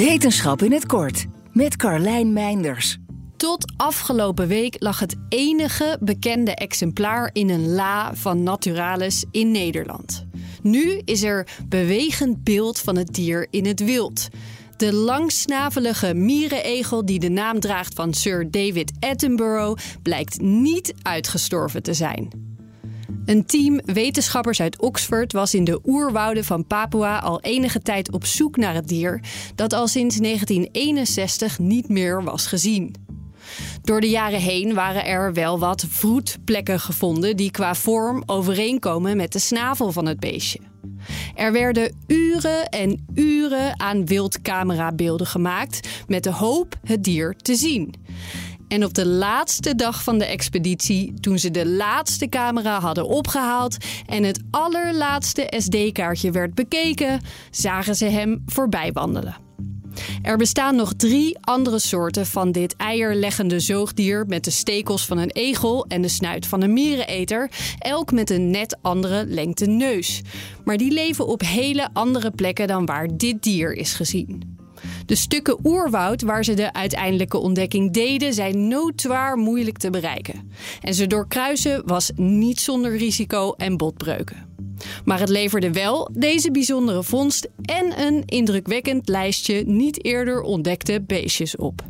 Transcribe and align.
Wetenschap 0.00 0.62
in 0.62 0.72
het 0.72 0.86
kort 0.86 1.26
met 1.52 1.76
Carlijn 1.76 2.32
Meinders. 2.32 2.98
Tot 3.36 3.72
afgelopen 3.76 4.48
week 4.48 4.76
lag 4.78 4.98
het 4.98 5.16
enige 5.28 5.98
bekende 6.00 6.54
exemplaar 6.54 7.30
in 7.32 7.48
een 7.48 7.68
la 7.68 8.14
van 8.14 8.42
Naturalis 8.42 9.24
in 9.30 9.50
Nederland. 9.50 10.26
Nu 10.62 11.00
is 11.04 11.22
er 11.22 11.48
bewegend 11.68 12.44
beeld 12.44 12.78
van 12.78 12.96
het 12.96 13.14
dier 13.14 13.46
in 13.50 13.66
het 13.66 13.84
wild. 13.84 14.28
De 14.76 14.92
langsnavelige 14.92 16.14
mierenegel 16.14 17.04
die 17.04 17.18
de 17.18 17.30
naam 17.30 17.60
draagt 17.60 17.94
van 17.94 18.14
Sir 18.14 18.50
David 18.50 18.92
Attenborough 19.00 19.82
blijkt 20.02 20.40
niet 20.40 20.94
uitgestorven 21.02 21.82
te 21.82 21.94
zijn. 21.94 22.49
Een 23.24 23.46
team 23.46 23.80
wetenschappers 23.84 24.60
uit 24.60 24.80
Oxford 24.80 25.32
was 25.32 25.54
in 25.54 25.64
de 25.64 25.80
oerwouden 25.84 26.44
van 26.44 26.66
Papua 26.66 27.18
al 27.18 27.40
enige 27.40 27.82
tijd 27.82 28.12
op 28.12 28.24
zoek 28.24 28.56
naar 28.56 28.74
het 28.74 28.88
dier 28.88 29.20
dat 29.54 29.72
al 29.72 29.86
sinds 29.88 30.16
1961 30.16 31.58
niet 31.58 31.88
meer 31.88 32.24
was 32.24 32.46
gezien. 32.46 32.94
Door 33.82 34.00
de 34.00 34.08
jaren 34.08 34.40
heen 34.40 34.74
waren 34.74 35.04
er 35.04 35.32
wel 35.32 35.58
wat 35.58 35.86
vroedplekken 35.88 36.80
gevonden 36.80 37.36
die 37.36 37.50
qua 37.50 37.74
vorm 37.74 38.22
overeenkomen 38.26 39.16
met 39.16 39.32
de 39.32 39.38
snavel 39.38 39.92
van 39.92 40.06
het 40.06 40.20
beestje. 40.20 40.60
Er 41.34 41.52
werden 41.52 41.96
uren 42.06 42.68
en 42.68 43.06
uren 43.14 43.80
aan 43.80 44.06
wildcamerabeelden 44.06 45.26
gemaakt 45.26 45.88
met 46.06 46.22
de 46.22 46.32
hoop 46.32 46.74
het 46.84 47.04
dier 47.04 47.34
te 47.36 47.54
zien. 47.54 47.94
En 48.70 48.84
op 48.84 48.94
de 48.94 49.06
laatste 49.06 49.74
dag 49.74 50.02
van 50.02 50.18
de 50.18 50.24
expeditie, 50.24 51.14
toen 51.20 51.38
ze 51.38 51.50
de 51.50 51.66
laatste 51.66 52.28
camera 52.28 52.80
hadden 52.80 53.08
opgehaald 53.08 53.76
en 54.06 54.22
het 54.22 54.40
allerlaatste 54.50 55.52
SD-kaartje 55.56 56.30
werd 56.30 56.54
bekeken, 56.54 57.20
zagen 57.50 57.94
ze 57.94 58.04
hem 58.04 58.42
voorbij 58.46 58.92
wandelen. 58.92 59.36
Er 60.22 60.36
bestaan 60.36 60.76
nog 60.76 60.92
drie 60.92 61.38
andere 61.40 61.78
soorten 61.78 62.26
van 62.26 62.52
dit 62.52 62.76
eierleggende 62.76 63.60
zoogdier 63.60 64.26
met 64.26 64.44
de 64.44 64.50
stekels 64.50 65.06
van 65.06 65.18
een 65.18 65.30
egel 65.30 65.86
en 65.86 66.02
de 66.02 66.08
snuit 66.08 66.46
van 66.46 66.62
een 66.62 66.72
miereneter, 66.72 67.50
elk 67.78 68.12
met 68.12 68.30
een 68.30 68.50
net 68.50 68.78
andere 68.82 69.26
lengte 69.26 69.66
neus. 69.66 70.22
Maar 70.64 70.76
die 70.76 70.92
leven 70.92 71.26
op 71.26 71.40
hele 71.40 71.88
andere 71.92 72.30
plekken 72.30 72.66
dan 72.66 72.86
waar 72.86 73.16
dit 73.16 73.42
dier 73.42 73.72
is 73.72 73.92
gezien. 73.92 74.58
De 75.06 75.14
stukken 75.14 75.58
oerwoud 75.64 76.22
waar 76.22 76.44
ze 76.44 76.54
de 76.54 76.72
uiteindelijke 76.72 77.38
ontdekking 77.38 77.92
deden, 77.92 78.34
zijn 78.34 78.68
noodwaar 78.68 79.36
moeilijk 79.36 79.78
te 79.78 79.90
bereiken. 79.90 80.52
En 80.80 80.94
ze 80.94 81.06
doorkruisen 81.06 81.82
was 81.86 82.10
niet 82.16 82.60
zonder 82.60 82.96
risico 82.96 83.52
en 83.52 83.76
botbreuken. 83.76 84.48
Maar 85.04 85.20
het 85.20 85.28
leverde 85.28 85.72
wel 85.72 86.10
deze 86.12 86.50
bijzondere 86.50 87.02
vondst 87.02 87.48
en 87.62 88.00
een 88.00 88.22
indrukwekkend 88.24 89.08
lijstje 89.08 89.62
niet 89.66 90.04
eerder 90.04 90.42
ontdekte 90.42 91.02
beestjes 91.06 91.56
op. 91.56 91.84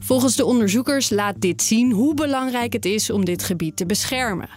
Volgens 0.00 0.36
de 0.36 0.44
onderzoekers 0.44 1.10
laat 1.10 1.40
dit 1.40 1.62
zien 1.62 1.92
hoe 1.92 2.14
belangrijk 2.14 2.72
het 2.72 2.84
is 2.84 3.10
om 3.10 3.24
dit 3.24 3.42
gebied 3.42 3.76
te 3.76 3.86
beschermen. 3.86 4.48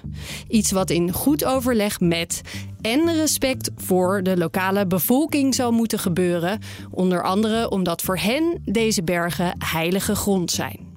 Iets 0.47 0.71
wat 0.71 0.89
in 0.89 1.11
goed 1.11 1.45
overleg 1.45 1.99
met 1.99 2.41
en 2.85 3.15
respect 3.15 3.69
voor 3.75 4.23
de 4.23 4.37
lokale 4.37 4.87
bevolking 4.87 5.55
zal 5.55 5.71
moeten 5.71 5.99
gebeuren, 5.99 6.59
onder 6.91 7.23
andere 7.23 7.69
omdat 7.69 8.01
voor 8.01 8.17
hen 8.17 8.61
deze 8.65 9.03
bergen 9.03 9.55
heilige 9.57 10.15
grond 10.15 10.51
zijn. 10.51 10.93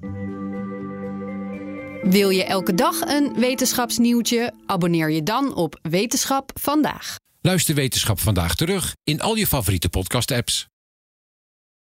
Wil 2.01 2.29
je 2.29 2.43
elke 2.43 2.73
dag 2.73 3.01
een 3.01 3.33
wetenschapsnieuwtje? 3.35 4.53
Abonneer 4.65 5.09
je 5.09 5.23
dan 5.23 5.55
op 5.55 5.79
Wetenschap 5.81 6.51
vandaag. 6.53 7.15
Luister 7.41 7.75
Wetenschap 7.75 8.19
vandaag 8.19 8.55
terug 8.55 8.95
in 9.03 9.21
al 9.21 9.35
je 9.35 9.47
favoriete 9.47 9.89
podcast-apps. 9.89 10.68